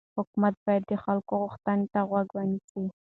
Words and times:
حکومت 0.17 0.55
باید 0.65 0.83
د 0.87 0.93
خلکو 1.03 1.31
غوښتنو 1.43 1.85
ته 1.93 1.99
غوږ 2.09 2.27
ونیسي 2.33 2.83